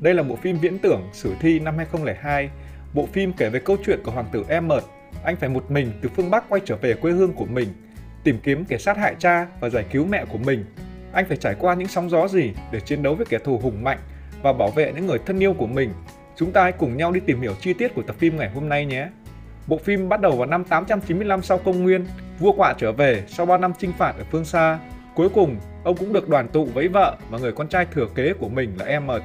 [0.00, 2.50] Đây là bộ phim viễn tưởng sử thi năm 2002.
[2.94, 4.84] Bộ phim kể về câu chuyện của hoàng tử Emmert.
[5.24, 7.68] Anh phải một mình từ phương Bắc quay trở về quê hương của mình,
[8.24, 10.64] tìm kiếm kẻ sát hại cha và giải cứu mẹ của mình.
[11.12, 13.84] Anh phải trải qua những sóng gió gì để chiến đấu với kẻ thù hùng
[13.84, 13.98] mạnh
[14.42, 15.90] và bảo vệ những người thân yêu của mình.
[16.36, 18.68] Chúng ta hãy cùng nhau đi tìm hiểu chi tiết của tập phim ngày hôm
[18.68, 19.08] nay nhé.
[19.66, 22.06] Bộ phim bắt đầu vào năm 895 sau công nguyên,
[22.38, 24.78] vua quạ trở về sau 3 năm chinh phạt ở phương xa.
[25.14, 28.32] Cuối cùng, ông cũng được đoàn tụ với vợ và người con trai thừa kế
[28.32, 29.22] của mình là Emmert.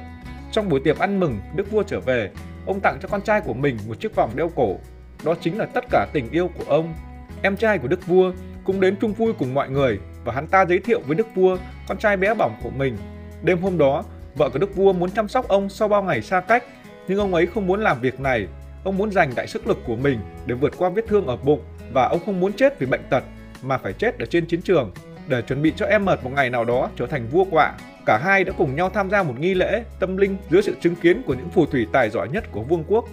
[0.56, 2.30] Trong buổi tiệc ăn mừng, đức vua trở về,
[2.66, 4.76] ông tặng cho con trai của mình một chiếc vòng đeo cổ.
[5.24, 6.94] Đó chính là tất cả tình yêu của ông.
[7.42, 8.32] Em trai của đức vua
[8.64, 11.56] cũng đến chung vui cùng mọi người và hắn ta giới thiệu với đức vua
[11.88, 12.96] con trai bé bỏng của mình.
[13.42, 16.40] Đêm hôm đó, vợ của đức vua muốn chăm sóc ông sau bao ngày xa
[16.40, 16.64] cách,
[17.08, 18.46] nhưng ông ấy không muốn làm việc này.
[18.84, 21.60] Ông muốn dành đại sức lực của mình để vượt qua vết thương ở bụng
[21.92, 23.24] và ông không muốn chết vì bệnh tật
[23.62, 24.92] mà phải chết ở trên chiến trường
[25.28, 27.72] để chuẩn bị cho em mệt một ngày nào đó trở thành vua quạ.
[28.06, 30.94] Cả hai đã cùng nhau tham gia một nghi lễ tâm linh dưới sự chứng
[30.94, 33.04] kiến của những phù thủy tài giỏi nhất của vương quốc.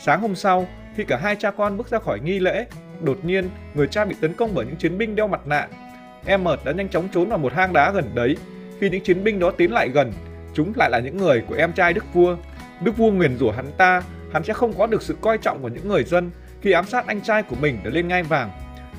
[0.00, 2.66] Sáng hôm sau, khi cả hai cha con bước ra khỏi nghi lễ,
[3.00, 5.68] đột nhiên người cha bị tấn công bởi những chiến binh đeo mặt nạ.
[6.26, 8.36] Emmert đã nhanh chóng trốn vào một hang đá gần đấy.
[8.80, 10.12] Khi những chiến binh đó tiến lại gần,
[10.54, 12.36] chúng lại là những người của em trai đức vua.
[12.82, 15.68] Đức vua nguyền rủa hắn ta, hắn sẽ không có được sự coi trọng của
[15.68, 18.50] những người dân khi ám sát anh trai của mình để lên ngai vàng.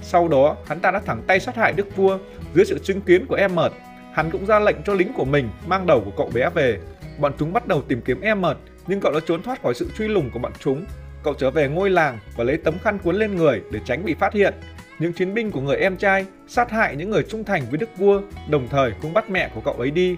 [0.02, 2.18] Sau đó, hắn ta đã thẳng tay sát hại đức vua
[2.54, 3.74] dưới sự chứng kiến của Emmert.
[4.14, 6.80] Hắn cũng ra lệnh cho lính của mình mang đầu của cậu bé về.
[7.20, 10.08] Bọn chúng bắt đầu tìm kiếm Emmert, nhưng cậu đã trốn thoát khỏi sự truy
[10.08, 10.86] lùng của bọn chúng.
[11.24, 14.14] Cậu trở về ngôi làng và lấy tấm khăn cuốn lên người để tránh bị
[14.14, 14.54] phát hiện.
[15.00, 17.98] Những chiến binh của người em trai sát hại những người trung thành với đức
[17.98, 20.18] vua, đồng thời cũng bắt mẹ của cậu ấy đi.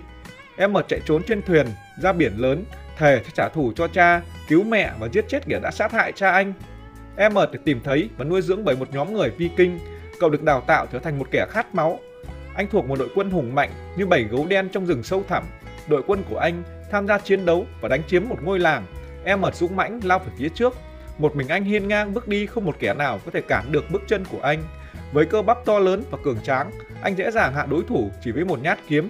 [0.57, 1.67] Emmert chạy trốn trên thuyền
[2.01, 2.65] ra biển lớn,
[2.97, 6.11] thề sẽ trả thù cho cha, cứu mẹ và giết chết kẻ đã sát hại
[6.11, 6.53] cha anh.
[7.17, 9.77] Emmert được tìm thấy và nuôi dưỡng bởi một nhóm người Viking.
[10.19, 11.99] Cậu được đào tạo trở thành một kẻ khát máu.
[12.55, 15.43] Anh thuộc một đội quân hùng mạnh như bảy gấu đen trong rừng sâu thẳm.
[15.87, 18.85] Đội quân của anh tham gia chiến đấu và đánh chiếm một ngôi làng.
[19.23, 20.73] Em ở dũng mãnh lao về phía trước.
[21.17, 23.85] Một mình anh hiên ngang bước đi không một kẻ nào có thể cản được
[23.91, 24.63] bước chân của anh.
[25.11, 26.71] Với cơ bắp to lớn và cường tráng,
[27.01, 29.09] anh dễ dàng hạ đối thủ chỉ với một nhát kiếm.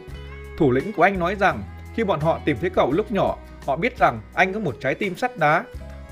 [0.57, 1.63] Thủ lĩnh của anh nói rằng
[1.95, 4.95] khi bọn họ tìm thấy cậu lúc nhỏ, họ biết rằng anh có một trái
[4.95, 5.63] tim sắt đá.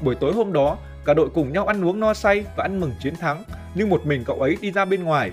[0.02, 2.92] Buổi tối hôm đó, cả đội cùng nhau ăn uống no say và ăn mừng
[3.00, 3.44] chiến thắng,
[3.76, 5.32] nhưng một mình cậu ấy đi ra bên ngoài.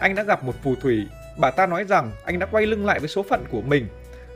[0.00, 2.98] Anh đã gặp một phù thủy, bà ta nói rằng anh đã quay lưng lại
[2.98, 3.86] với số phận của mình.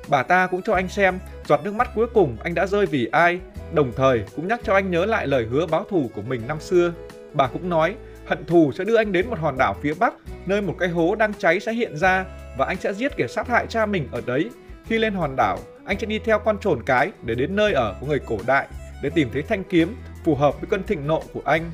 [0.09, 1.19] Bà ta cũng cho anh xem
[1.49, 3.41] giọt nước mắt cuối cùng anh đã rơi vì ai,
[3.73, 6.61] đồng thời cũng nhắc cho anh nhớ lại lời hứa báo thù của mình năm
[6.61, 6.93] xưa.
[7.33, 7.95] Bà cũng nói
[8.27, 10.15] hận thù sẽ đưa anh đến một hòn đảo phía bắc,
[10.47, 12.25] nơi một cái hố đang cháy sẽ hiện ra
[12.59, 14.51] và anh sẽ giết kẻ sát hại cha mình ở đấy.
[14.87, 17.95] Khi lên hòn đảo, anh sẽ đi theo con trồn cái để đến nơi ở
[18.01, 18.67] của người cổ đại
[19.03, 21.71] để tìm thấy thanh kiếm phù hợp với cơn thịnh nộ của anh.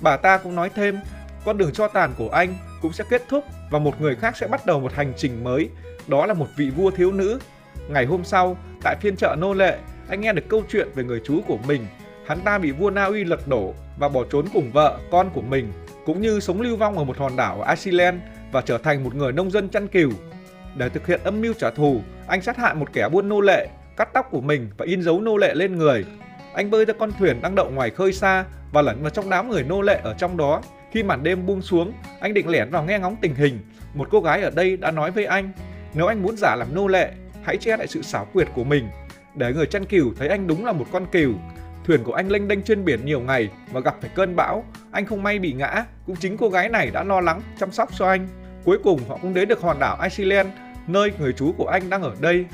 [0.00, 0.98] Bà ta cũng nói thêm,
[1.44, 4.46] con đường cho tàn của anh cũng sẽ kết thúc và một người khác sẽ
[4.46, 5.68] bắt đầu một hành trình mới,
[6.06, 7.38] đó là một vị vua thiếu nữ.
[7.88, 9.78] Ngày hôm sau, tại phiên chợ nô lệ,
[10.08, 11.86] anh nghe được câu chuyện về người chú của mình.
[12.26, 15.42] Hắn ta bị vua Na Uy lật đổ và bỏ trốn cùng vợ, con của
[15.42, 15.72] mình,
[16.06, 18.20] cũng như sống lưu vong ở một hòn đảo ở Iceland
[18.52, 20.10] và trở thành một người nông dân chăn cừu.
[20.76, 23.68] Để thực hiện âm mưu trả thù, anh sát hại một kẻ buôn nô lệ,
[23.96, 26.04] cắt tóc của mình và in dấu nô lệ lên người.
[26.54, 29.50] Anh bơi ra con thuyền đang đậu ngoài khơi xa và lẫn vào trong đám
[29.50, 30.62] người nô lệ ở trong đó.
[30.92, 33.58] Khi màn đêm buông xuống, anh định lẻn vào nghe ngóng tình hình.
[33.94, 35.52] Một cô gái ở đây đã nói với anh,
[35.94, 37.10] nếu anh muốn giả làm nô lệ,
[37.42, 38.88] hãy che lại sự xảo quyệt của mình,
[39.34, 41.32] để người chăn cừu thấy anh đúng là một con cừu.
[41.84, 45.06] Thuyền của anh lênh đênh trên biển nhiều ngày và gặp phải cơn bão, anh
[45.06, 48.08] không may bị ngã, cũng chính cô gái này đã lo lắng chăm sóc cho
[48.08, 48.28] anh.
[48.64, 50.48] Cuối cùng họ cũng đến được hòn đảo Iceland,
[50.86, 52.44] nơi người chú của anh đang ở đây.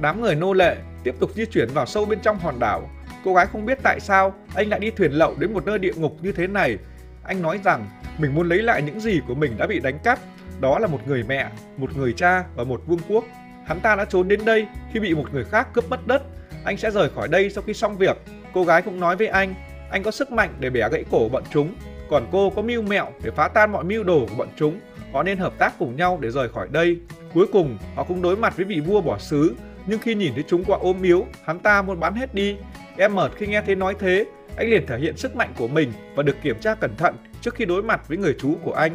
[0.00, 2.90] Đám người nô lệ tiếp tục di chuyển vào sâu bên trong hòn đảo.
[3.24, 5.92] Cô gái không biết tại sao anh lại đi thuyền lậu đến một nơi địa
[5.96, 6.78] ngục như thế này.
[7.24, 7.86] Anh nói rằng
[8.18, 10.18] mình muốn lấy lại những gì của mình đã bị đánh cắp.
[10.60, 13.24] Đó là một người mẹ, một người cha và một vương quốc.
[13.66, 16.22] Hắn ta đã trốn đến đây khi bị một người khác cướp mất đất.
[16.64, 18.16] Anh sẽ rời khỏi đây sau khi xong việc.
[18.54, 19.54] Cô gái cũng nói với anh,
[19.90, 21.74] anh có sức mạnh để bẻ gãy cổ bọn chúng,
[22.10, 24.80] còn cô có mưu mẹo để phá tan mọi mưu đồ của bọn chúng.
[25.12, 26.98] Họ nên hợp tác cùng nhau để rời khỏi đây.
[27.34, 29.54] Cuối cùng, họ cũng đối mặt với vị vua bỏ xứ,
[29.86, 32.56] nhưng khi nhìn thấy chúng quá ôm yếu, hắn ta muốn bắn hết đi.
[32.96, 34.24] Em mệt khi nghe thấy nói thế,
[34.56, 37.54] anh liền thể hiện sức mạnh của mình và được kiểm tra cẩn thận trước
[37.54, 38.92] khi đối mặt với người chú của anh.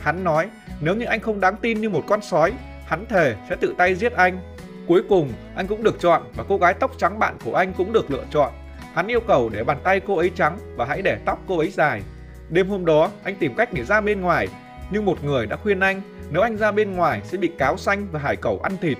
[0.00, 0.48] Hắn nói,
[0.80, 2.52] nếu như anh không đáng tin như một con sói,
[2.86, 4.40] hắn thề sẽ tự tay giết anh.
[4.86, 7.92] Cuối cùng, anh cũng được chọn và cô gái tóc trắng bạn của anh cũng
[7.92, 8.52] được lựa chọn.
[8.94, 11.68] Hắn yêu cầu để bàn tay cô ấy trắng và hãy để tóc cô ấy
[11.68, 12.02] dài.
[12.50, 14.48] Đêm hôm đó, anh tìm cách để ra bên ngoài,
[14.90, 18.06] nhưng một người đã khuyên anh nếu anh ra bên ngoài sẽ bị cáo xanh
[18.12, 18.98] và hải cẩu ăn thịt.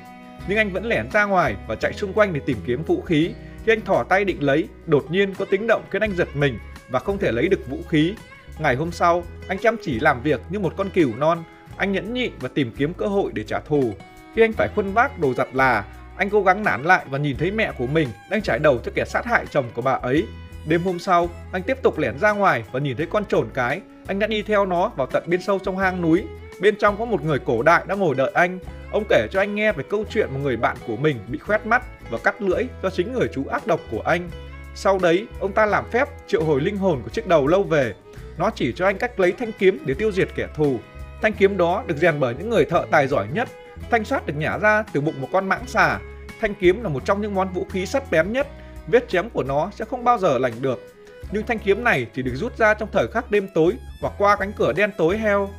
[0.49, 3.35] Nhưng anh vẫn lẻn ra ngoài và chạy xung quanh để tìm kiếm vũ khí.
[3.69, 6.59] Khi anh thỏ tay định lấy, đột nhiên có tiếng động khiến anh giật mình
[6.91, 8.15] và không thể lấy được vũ khí.
[8.59, 11.45] Ngày hôm sau, anh chăm chỉ làm việc như một con cừu non.
[11.77, 13.95] Anh nhẫn nhịn và tìm kiếm cơ hội để trả thù.
[14.35, 15.85] Khi anh phải khuân vác đồ giặt là,
[16.17, 18.93] Anh cố gắng nản lại và nhìn thấy mẹ của mình đang trải đầu cho
[18.95, 20.27] kẻ sát hại chồng của bà ấy.
[20.67, 23.81] Đêm hôm sau, anh tiếp tục lẻn ra ngoài và nhìn thấy con trồn cái.
[24.09, 26.25] Anh đã đi theo nó vào tận bên sâu trong hang núi.
[26.61, 28.59] Bên trong có một người cổ đại đã ngồi đợi anh.
[28.93, 31.67] Ông kể cho anh nghe về câu chuyện một người bạn của mình bị khoét
[31.67, 34.31] mắt và cắt lưỡi do chính người chú ác độc của anh.
[34.75, 37.95] Sau đấy, ông ta làm phép triệu hồi linh hồn của chiếc đầu lâu về.
[38.39, 40.79] Nó chỉ cho anh cách lấy thanh kiếm để tiêu diệt kẻ thù.
[41.23, 43.49] Thanh kiếm đó được rèn bởi những người thợ tài giỏi nhất.
[43.91, 45.99] Thanh sắt được nhả ra từ bụng một con mãng xà.
[46.41, 48.47] Thanh kiếm là một trong những món vũ khí sắt bén nhất.
[48.87, 50.95] Vết chém của nó sẽ không bao giờ lành được.
[51.33, 54.37] Nhưng thanh kiếm này chỉ được rút ra trong thời khắc đêm tối hoặc qua
[54.37, 55.51] cánh cửa đen tối heo.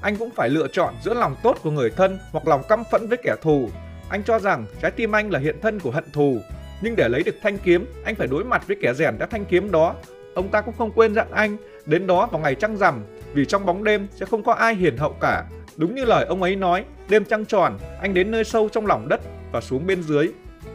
[0.00, 3.08] Anh cũng phải lựa chọn giữa lòng tốt của người thân hoặc lòng căm phẫn
[3.08, 3.68] với kẻ thù.
[4.08, 6.38] Anh cho rằng trái tim anh là hiện thân của hận thù.
[6.80, 9.44] Nhưng để lấy được thanh kiếm, anh phải đối mặt với kẻ rèn đã thanh
[9.44, 9.94] kiếm đó.
[10.34, 11.56] Ông ta cũng không quên dặn anh
[11.86, 14.96] đến đó vào ngày trăng rằm vì trong bóng đêm sẽ không có ai hiền
[14.96, 15.44] hậu cả.
[15.76, 19.08] Đúng như lời ông ấy nói, đêm trăng tròn, anh đến nơi sâu trong lòng
[19.08, 19.20] đất
[19.52, 20.28] và xuống bên dưới.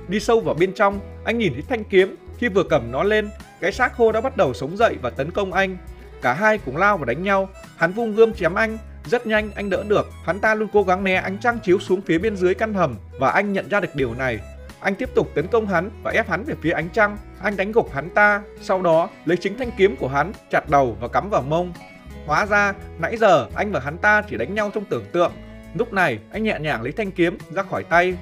[0.07, 3.29] Đi sâu vào bên trong, anh nhìn thấy thanh kiếm, khi vừa cầm nó lên,
[3.61, 5.77] cái xác khô đã bắt đầu sống dậy và tấn công anh.
[6.21, 9.69] Cả hai cùng lao và đánh nhau, hắn vung gươm chém anh, rất nhanh anh
[9.69, 12.53] đỡ được, hắn ta luôn cố gắng né ánh trăng chiếu xuống phía bên dưới
[12.53, 14.39] căn hầm và anh nhận ra được điều này.
[14.79, 17.17] Anh tiếp tục tấn công hắn và ép hắn về phía ánh trăng.
[17.41, 20.97] Anh đánh gục hắn ta, sau đó lấy chính thanh kiếm của hắn chặt đầu
[20.99, 21.73] và cắm vào mông.
[22.25, 25.31] Hóa ra, nãy giờ anh và hắn ta chỉ đánh nhau trong tưởng tượng.
[25.75, 28.17] Lúc này, anh nhẹ nhàng lấy thanh kiếm ra khỏi tay.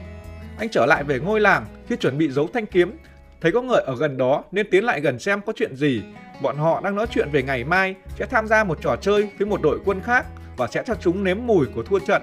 [0.57, 2.97] Anh trở lại về ngôi làng khi chuẩn bị giấu thanh kiếm.
[3.41, 6.01] Thấy có người ở gần đó nên tiến lại gần xem có chuyện gì.
[6.41, 9.47] Bọn họ đang nói chuyện về ngày mai sẽ tham gia một trò chơi với
[9.47, 10.25] một đội quân khác
[10.57, 12.21] và sẽ cho chúng nếm mùi của thua trận.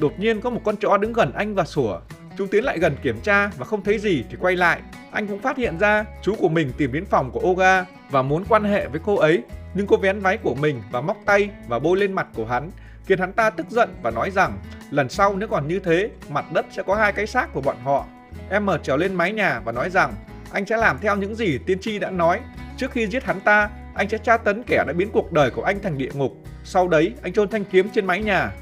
[0.00, 2.00] Đột nhiên có một con chó đứng gần anh và sủa.
[2.38, 4.80] Chúng tiến lại gần kiểm tra và không thấy gì thì quay lại.
[5.12, 8.44] Anh cũng phát hiện ra chú của mình tìm đến phòng của Oga và muốn
[8.48, 9.42] quan hệ với cô ấy.
[9.74, 12.70] Nhưng cô vén váy của mình và móc tay và bôi lên mặt của hắn
[13.06, 14.58] khiến hắn ta tức giận và nói rằng
[14.90, 17.76] lần sau nếu còn như thế, mặt đất sẽ có hai cái xác của bọn
[17.84, 18.04] họ.
[18.50, 20.12] Em mở trèo lên mái nhà và nói rằng
[20.52, 22.40] anh sẽ làm theo những gì tiên tri đã nói.
[22.76, 25.62] Trước khi giết hắn ta, anh sẽ tra tấn kẻ đã biến cuộc đời của
[25.62, 26.32] anh thành địa ngục.
[26.64, 28.52] Sau đấy, anh chôn thanh kiếm trên mái nhà.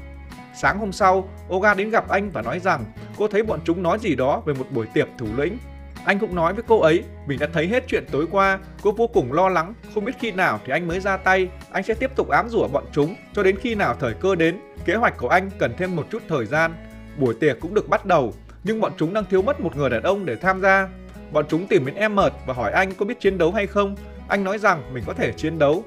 [0.55, 2.85] Sáng hôm sau, Oga đến gặp anh và nói rằng
[3.17, 5.57] cô thấy bọn chúng nói gì đó về một buổi tiệc thủ lĩnh.
[6.05, 9.07] Anh cũng nói với cô ấy, mình đã thấy hết chuyện tối qua, cô vô
[9.07, 12.11] cùng lo lắng, không biết khi nào thì anh mới ra tay, anh sẽ tiếp
[12.15, 14.59] tục ám rủa bọn chúng cho đến khi nào thời cơ đến.
[14.85, 16.71] Kế hoạch của anh cần thêm một chút thời gian.
[17.17, 20.03] Buổi tiệc cũng được bắt đầu, nhưng bọn chúng đang thiếu mất một người đàn
[20.03, 20.89] ông để tham gia.
[21.31, 23.95] Bọn chúng tìm đến em mệt và hỏi anh có biết chiến đấu hay không.
[24.27, 25.83] Anh nói rằng mình có thể chiến đấu.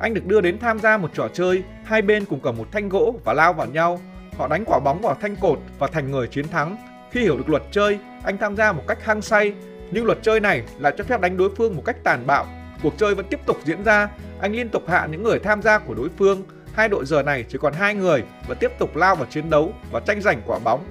[0.00, 2.88] Anh được đưa đến tham gia một trò chơi, hai bên cùng cầm một thanh
[2.88, 4.00] gỗ và lao vào nhau.
[4.38, 6.76] Họ đánh quả bóng vào thanh cột và thành người chiến thắng.
[7.10, 9.54] Khi hiểu được luật chơi, anh tham gia một cách hăng say,
[9.90, 12.46] nhưng luật chơi này lại cho phép đánh đối phương một cách tàn bạo.
[12.82, 14.08] Cuộc chơi vẫn tiếp tục diễn ra,
[14.40, 16.42] anh liên tục hạ những người tham gia của đối phương.
[16.74, 19.72] Hai đội giờ này chỉ còn hai người và tiếp tục lao vào chiến đấu
[19.90, 20.84] và tranh giành quả bóng.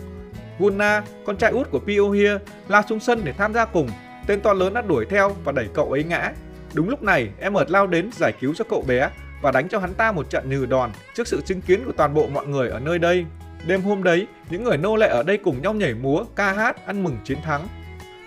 [0.61, 2.37] Gunnar, con trai út của Piohia,
[2.67, 3.89] lao xuống sân để tham gia cùng.
[4.27, 6.31] Tên to lớn đã đuổi theo và đẩy cậu ấy ngã.
[6.73, 9.09] Đúng lúc này, Emmert lao đến giải cứu cho cậu bé
[9.41, 12.13] và đánh cho hắn ta một trận nhừ đòn trước sự chứng kiến của toàn
[12.13, 13.25] bộ mọi người ở nơi đây.
[13.67, 16.85] Đêm hôm đấy, những người nô lệ ở đây cùng nhau nhảy múa, ca hát,
[16.85, 17.67] ăn mừng chiến thắng.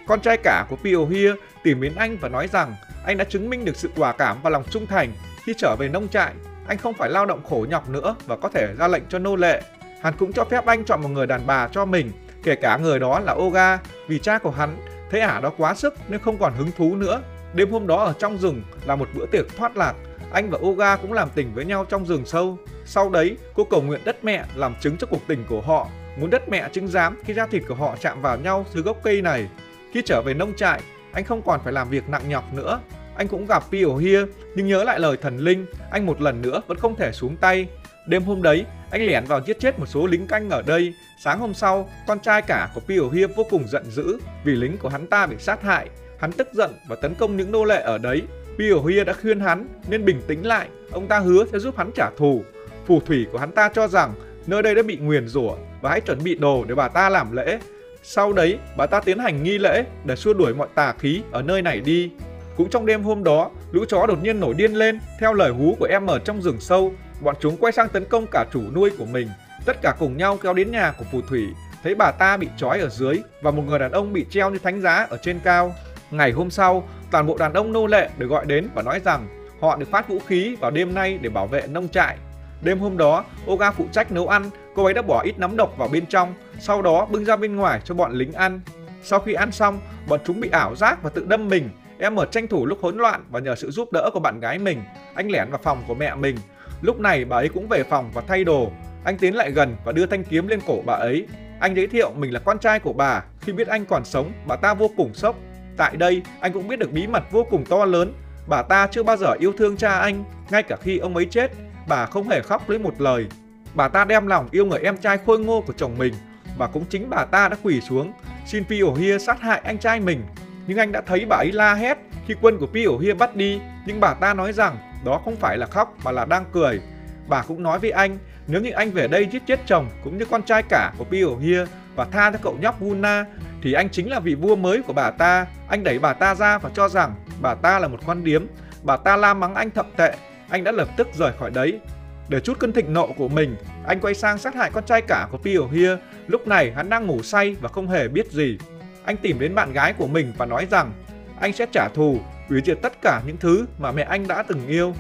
[0.07, 2.75] Con trai cả của Piohia tìm đến anh và nói rằng
[3.07, 5.13] anh đã chứng minh được sự quả cảm và lòng trung thành
[5.45, 6.33] khi trở về nông trại.
[6.67, 9.37] Anh không phải lao động khổ nhọc nữa và có thể ra lệnh cho nô
[9.37, 9.63] lệ.
[10.03, 12.11] Hắn cũng cho phép anh chọn một người đàn bà cho mình,
[12.44, 14.76] kể cả người đó là Oga, vì cha của hắn
[15.11, 17.23] thấy ả đó quá sức nên không còn hứng thú nữa.
[17.55, 19.95] Đêm hôm đó ở trong rừng là một bữa tiệc thoát lạc,
[20.33, 22.59] anh và Oga cũng làm tình với nhau trong rừng sâu.
[22.85, 25.88] Sau đấy, cô cầu nguyện đất mẹ làm chứng cho cuộc tình của họ,
[26.19, 28.97] muốn đất mẹ chứng giám khi da thịt của họ chạm vào nhau dưới gốc
[29.02, 29.49] cây này.
[29.92, 30.80] Khi trở về nông trại,
[31.12, 32.80] anh không còn phải làm việc nặng nhọc nữa.
[33.16, 34.21] Anh cũng gặp Pio Hia,
[34.54, 37.69] nhưng nhớ lại lời thần linh, anh một lần nữa vẫn không thể xuống tay.
[38.06, 40.94] Đêm hôm đấy, anh lẻn vào giết chết một số lính canh ở đây.
[41.25, 44.78] Sáng hôm sau, con trai cả của Piểu Hia vô cùng giận dữ vì lính
[44.78, 45.88] của hắn ta bị sát hại.
[46.18, 48.23] Hắn tức giận và tấn công những nô lệ ở đấy.
[48.58, 51.90] Piểu Hia đã khuyên hắn nên bình tĩnh lại, ông ta hứa sẽ giúp hắn
[51.94, 52.42] trả thù.
[52.87, 54.14] Phù thủy của hắn ta cho rằng
[54.46, 57.37] nơi đây đã bị nguyền rủa và hãy chuẩn bị đồ để bà ta làm
[57.37, 57.58] lễ.
[58.02, 61.42] Sau đấy, bà ta tiến hành nghi lễ để xua đuổi mọi tà khí ở
[61.42, 62.11] nơi này đi.
[62.56, 65.76] Cũng trong đêm hôm đó, lũ chó đột nhiên nổi điên lên, theo lời hú
[65.78, 66.92] của em ở trong rừng sâu,
[67.25, 69.28] bọn chúng quay sang tấn công cả chủ nuôi của mình.
[69.64, 71.47] Tất cả cùng nhau kéo đến nhà của phù thủy,
[71.83, 74.59] thấy bà ta bị trói ở dưới và một người đàn ông bị treo như
[74.59, 75.75] thánh giá ở trên cao.
[76.11, 79.28] Ngày hôm sau, toàn bộ đàn ông nô lệ được gọi đến và nói rằng
[79.61, 82.16] họ được phát vũ khí vào đêm nay để bảo vệ nông trại.
[82.62, 85.76] Đêm hôm đó, Oga phụ trách nấu ăn, cô ấy đã bỏ ít nấm độc
[85.76, 88.61] vào bên trong, sau đó bưng ra bên ngoài cho bọn lính ăn.
[89.02, 91.69] Sau khi ăn xong, bọn chúng bị ảo giác và tự đâm mình.
[91.99, 94.59] Em ở tranh thủ lúc hỗn loạn và nhờ sự giúp đỡ của bạn gái
[94.59, 94.83] mình,
[95.14, 96.37] anh lẻn vào phòng của mẹ mình.
[96.85, 98.73] Lúc này bà ấy cũng về phòng và thay đồ.
[99.05, 101.26] Anh tiến lại gần và đưa thanh kiếm lên cổ bà ấy.
[101.61, 103.23] Anh giới thiệu mình là con trai của bà.
[103.41, 105.37] Khi biết anh còn sống, bà ta vô cùng sốc.
[105.76, 108.12] Tại đây, anh cũng biết được bí mật vô cùng to lớn.
[108.47, 111.50] Bà ta chưa bao giờ yêu thương cha anh, ngay cả khi ông ấy chết,
[111.88, 113.26] bà không hề khóc lấy một lời.
[113.75, 116.14] Bà ta đem lòng yêu người em trai khôi ngô của chồng mình
[116.59, 118.12] và cũng chính bà ta đã quỳ xuống
[118.47, 120.23] xin Pi Hia sát hại anh trai mình.
[120.67, 123.61] Nhưng anh đã thấy bà ấy la hét khi quân của Pi Hia bắt đi,
[123.87, 126.80] nhưng bà ta nói rằng đó không phải là khóc mà là đang cười.
[127.28, 130.25] Bà cũng nói với anh nếu như anh về đây giết chết chồng cũng như
[130.25, 133.25] con trai cả của Bill Hia và tha cho cậu nhóc Guna
[133.62, 135.46] thì anh chính là vị vua mới của bà ta.
[135.68, 138.44] Anh đẩy bà ta ra và cho rằng bà ta là một con điếm.
[138.82, 140.14] Bà ta la mắng anh thậm tệ.
[140.49, 141.80] Anh đã lập tức rời khỏi đấy.
[142.28, 143.56] Để chút cơn thịnh nộ của mình,
[143.87, 145.96] anh quay sang sát hại con trai cả của Bill Hia.
[146.26, 148.58] Lúc này hắn đang ngủ say và không hề biết gì.
[149.04, 150.92] Anh tìm đến bạn gái của mình và nói rằng
[151.40, 152.18] anh sẽ trả thù,
[152.49, 154.95] hủy diệt tất cả những thứ mà mẹ anh đã từng yêu.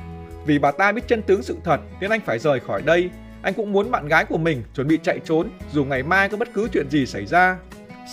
[0.46, 3.10] Vì bà ta biết chân tướng sự thật nên anh phải rời khỏi đây.
[3.42, 6.36] Anh cũng muốn bạn gái của mình chuẩn bị chạy trốn dù ngày mai có
[6.36, 7.56] bất cứ chuyện gì xảy ra.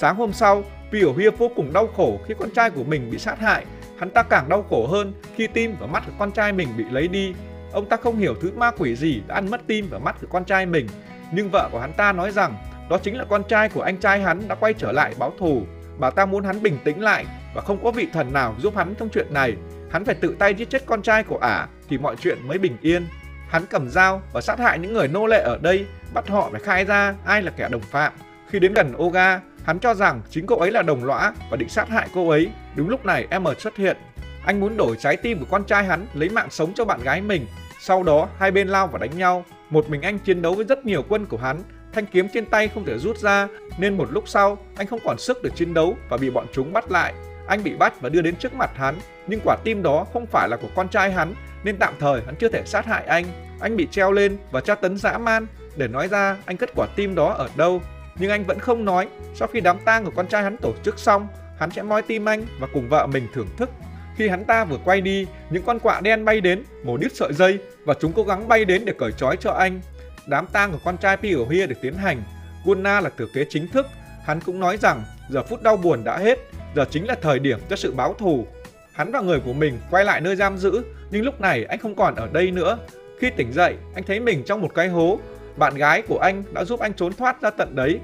[0.01, 3.17] Sáng hôm sau, Piểu Hia vô cùng đau khổ khi con trai của mình bị
[3.17, 3.65] sát hại.
[3.99, 6.83] Hắn ta càng đau khổ hơn khi tim và mắt của con trai mình bị
[6.91, 7.33] lấy đi
[7.71, 10.27] Ông ta không hiểu thứ ma quỷ gì đã ăn mất tim và mắt của
[10.29, 10.87] con trai mình.
[11.33, 12.55] Nhưng vợ của hắn ta nói rằng
[12.89, 15.61] đó chính là con trai của anh trai hắn đã quay trở lại báo thù.
[16.01, 18.95] Bà ta muốn hắn bình tĩnh lại và không có vị thần nào giúp hắn
[18.99, 19.55] trong chuyện này.
[19.91, 22.77] Hắn phải tự tay giết chết con trai của ả thì mọi chuyện mới bình
[22.81, 23.07] yên.
[23.47, 26.61] Hắn cầm dao và sát hại những người nô lệ ở đây, bắt họ phải
[26.61, 28.13] khai ra ai là kẻ đồng phạm.
[28.49, 31.69] Khi đến gần Oga, hắn cho rằng chính cô ấy là đồng lõa và định
[31.69, 32.49] sát hại cô ấy.
[32.75, 33.97] Đúng lúc này em xuất hiện.
[34.45, 37.21] Anh muốn đổi trái tim của con trai hắn lấy mạng sống cho bạn gái
[37.21, 37.45] mình
[37.79, 39.45] sau đó hai bên lao vào đánh nhau.
[39.69, 41.61] Một mình anh chiến đấu với rất nhiều quân của hắn.
[41.93, 45.17] Thanh kiếm trên tay không thể rút ra nên một lúc sau anh không còn
[45.19, 47.13] sức để chiến đấu và bị bọn chúng bắt lại.
[47.47, 48.95] Anh bị bắt và đưa đến trước mặt hắn,
[49.27, 51.33] nhưng quả tim đó không phải là của con trai hắn
[51.63, 53.25] nên tạm thời hắn chưa thể sát hại anh.
[53.59, 56.87] Anh bị treo lên và tra tấn dã man để nói ra anh cất quả
[56.95, 57.81] tim đó ở đâu.
[58.19, 59.07] Nhưng anh vẫn không nói.
[59.35, 61.27] Sau khi đám tang của con trai hắn tổ chức xong,
[61.59, 63.69] hắn sẽ moi tim anh và cùng vợ mình thưởng thức
[64.15, 67.33] khi hắn ta vừa quay đi, những con quạ đen bay đến, mổ đứt sợi
[67.33, 69.81] dây và chúng cố gắng bay đến để cởi trói cho anh.
[70.25, 72.23] Đám tang của con trai Piohia được tiến hành.
[72.65, 73.87] Gunna là thừa kế chính thức.
[74.25, 76.39] Hắn cũng nói rằng giờ phút đau buồn đã hết,
[76.75, 78.47] giờ chính là thời điểm cho sự báo thù.
[78.93, 81.95] Hắn và người của mình quay lại nơi giam giữ, nhưng lúc này anh không
[81.95, 82.77] còn ở đây nữa.
[83.19, 85.19] Khi tỉnh dậy, anh thấy mình trong một cái hố.
[85.57, 87.99] Bạn gái của anh đã giúp anh trốn thoát ra tận đấy.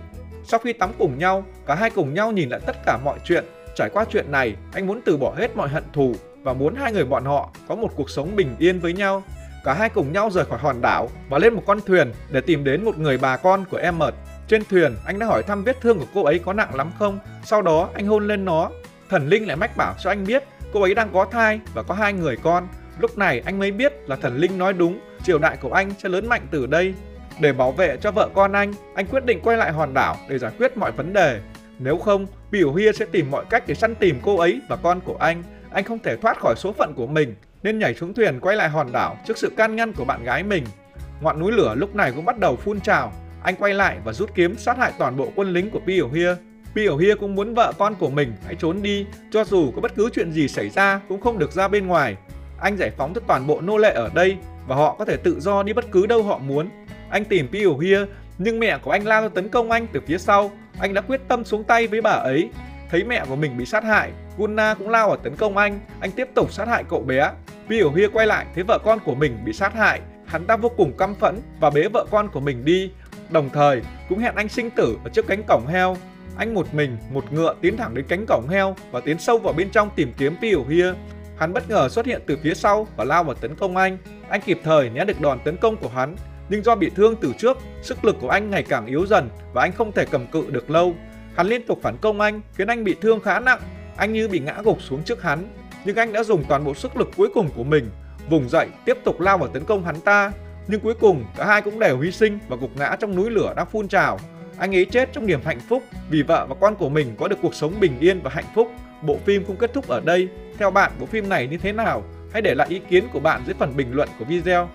[0.46, 3.46] Sau khi tắm cùng nhau, cả hai cùng nhau nhìn lại tất cả mọi chuyện
[3.78, 6.94] Trải qua chuyện này, anh muốn từ bỏ hết mọi hận thù và muốn hai
[6.94, 9.24] người bọn họ có một cuộc sống bình yên với nhau.
[9.68, 12.64] Cả hai cùng nhau rời khỏi hòn đảo và lên một con thuyền để tìm
[12.64, 14.16] đến một người bà con của Emmett.
[14.48, 17.20] Trên thuyền, anh đã hỏi thăm vết thương của cô ấy có nặng lắm không.
[17.44, 18.70] Sau đó, anh hôn lên nó.
[19.10, 20.44] Thần linh lại mách bảo cho anh biết
[20.74, 22.68] cô ấy đang có thai và có hai người con.
[23.00, 26.10] Lúc này anh mới biết là thần linh nói đúng, triều đại của anh sẽ
[26.10, 26.94] lớn mạnh từ đây.
[27.40, 30.38] Để bảo vệ cho vợ con anh, anh quyết định quay lại hòn đảo để
[30.38, 31.40] giải quyết mọi vấn đề.
[31.80, 35.00] Nếu không, Biểu Hia sẽ tìm mọi cách để săn tìm cô ấy và con
[35.02, 35.44] của anh.
[35.72, 38.70] Anh không thể thoát khỏi số phận của mình, nên nhảy xuống thuyền quay lại
[38.70, 40.64] hòn đảo trước sự can ngăn của bạn gái mình.
[41.22, 43.14] Ngọn núi lửa lúc này cũng bắt đầu phun trào.
[43.44, 46.36] Anh quay lại và rút kiếm sát hại toàn bộ quân lính của Piểu Hia.
[46.76, 49.96] Piểu Hia cũng muốn vợ con của mình hãy trốn đi, cho dù có bất
[49.96, 52.16] cứ chuyện gì xảy ra cũng không được ra bên ngoài.
[52.60, 54.38] Anh giải phóng tất toàn bộ nô lệ ở đây
[54.68, 56.70] và họ có thể tự do đi bất cứ đâu họ muốn.
[57.10, 58.00] Anh tìm Piểu Hia
[58.38, 61.22] nhưng mẹ của anh lao ra tấn công anh từ phía sau anh đã quyết
[61.28, 62.50] tâm xuống tay với bà ấy.
[62.90, 66.12] Thấy mẹ của mình bị sát hại, Gunna cũng lao vào tấn công anh, anh
[66.12, 67.32] tiếp tục sát hại cậu bé.
[67.70, 70.70] Biểu Hia quay lại thấy vợ con của mình bị sát hại, hắn ta vô
[70.78, 72.92] cùng căm phẫn và bế vợ con của mình đi.
[73.30, 75.98] Đồng thời cũng hẹn anh sinh tử ở trước cánh cổng heo.
[76.38, 79.54] Anh một mình, một ngựa tiến thẳng đến cánh cổng heo và tiến sâu vào
[79.54, 80.94] bên trong tìm kiếm Biểu Hia.
[81.38, 83.98] Hắn bất ngờ xuất hiện từ phía sau và lao vào tấn công anh.
[84.30, 86.16] Anh kịp thời né được đòn tấn công của hắn
[86.50, 89.62] nhưng do bị thương từ trước, sức lực của anh ngày càng yếu dần và
[89.62, 90.94] anh không thể cầm cự được lâu.
[91.36, 93.60] Hắn liên tục phản công anh, khiến anh bị thương khá nặng.
[93.98, 95.48] Anh như bị ngã gục xuống trước hắn,
[95.88, 97.90] nhưng anh đã dùng toàn bộ sức lực cuối cùng của mình,
[98.30, 100.32] vùng dậy tiếp tục lao vào tấn công hắn ta.
[100.68, 103.54] Nhưng cuối cùng cả hai cũng đều hy sinh và gục ngã trong núi lửa
[103.56, 104.20] đang phun trào.
[104.58, 107.36] Anh ấy chết trong niềm hạnh phúc vì vợ và con của mình có được
[107.42, 108.72] cuộc sống bình yên và hạnh phúc.
[109.02, 110.28] Bộ phim cũng kết thúc ở đây.
[110.58, 112.04] Theo bạn, bộ phim này như thế nào?
[112.34, 114.70] Hãy để lại ý kiến của bạn dưới phần bình luận của video.